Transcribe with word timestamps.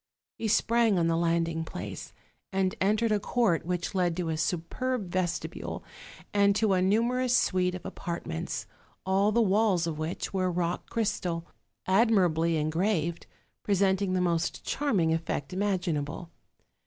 He 0.39 0.47
sprang 0.47 0.97
on 0.97 1.05
the 1.05 1.15
landing 1.15 1.63
place, 1.63 2.11
and 2.51 2.73
entered 2.81 3.11
a 3.11 3.19
court 3.19 3.67
which 3.67 3.93
led 3.93 4.17
to 4.17 4.29
a 4.29 4.35
superb 4.37 5.11
vestibule 5.11 5.83
and 6.33 6.55
to 6.55 6.73
a 6.73 6.81
numerous 6.81 7.37
suite 7.37 7.75
of 7.75 7.85
apartments, 7.85 8.65
all 9.05 9.31
the 9.31 9.43
Walls 9.43 9.85
of 9.85 9.99
which 9.99 10.33
were 10.33 10.47
of 10.49 10.57
rock 10.57 10.89
crystal, 10.89 11.45
admirably 11.85 12.57
engraved, 12.57 13.27
presenting 13.61 14.13
the 14.13 14.21
most 14.21 14.63
charming 14.63 15.13
effect 15.13 15.53
imaginable. 15.53 16.31